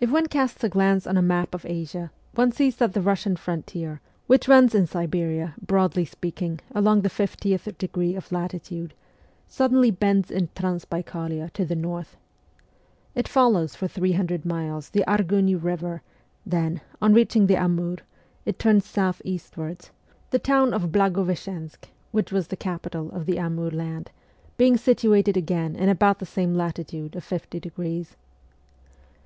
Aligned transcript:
If 0.00 0.10
one 0.10 0.26
casts 0.28 0.64
a 0.64 0.70
glance 0.70 1.06
on 1.06 1.18
a 1.18 1.20
map 1.20 1.54
of 1.54 1.66
Asia 1.66 2.10
one 2.34 2.50
sees 2.50 2.76
that 2.76 2.94
the 2.94 3.02
Russian 3.02 3.36
frontier, 3.36 4.00
which 4.26 4.48
runs 4.48 4.74
in 4.74 4.86
Siberia, 4.86 5.52
broadly 5.60 6.06
speaking, 6.06 6.60
along 6.74 7.02
the 7.02 7.10
fiftieth 7.10 7.68
degree 7.76 8.14
of 8.14 8.32
latitude, 8.32 8.94
suddenly 9.46 9.90
bends 9.90 10.30
in 10.30 10.48
Transbaikalia 10.54 11.50
to 11.52 11.66
the 11.66 11.76
north. 11.76 12.16
It 13.14 13.28
follows 13.28 13.76
for 13.76 13.86
three 13.86 14.12
hundred 14.12 14.46
miles 14.46 14.88
the 14.88 15.04
Argun 15.06 15.62
river; 15.62 16.00
then, 16.46 16.80
on 17.02 17.12
reaching 17.12 17.46
the 17.46 17.58
Amur, 17.58 17.96
it 18.46 18.58
turns 18.58 18.86
south 18.86 19.20
eastwards 19.26 19.90
the 20.30 20.38
town 20.38 20.72
of 20.72 20.90
232 20.90 20.98
MEMOIRS 20.98 21.40
OF 21.42 21.50
A 21.52 21.56
REVOLUTIONIST 21.58 21.82
Blagoveschensk, 21.82 21.90
which 22.12 22.32
was 22.32 22.48
the 22.48 22.56
capital 22.56 23.10
of 23.12 23.26
the 23.26 23.38
Amur 23.38 23.70
land, 23.70 24.10
being 24.56 24.78
situated 24.78 25.36
again 25.36 25.76
in 25.76 25.90
about 25.90 26.18
the 26.18 26.24
same 26.24 26.54
latitude 26.54 27.14
of 27.14 27.22
fifty 27.22 27.60
degrees. 27.60 28.16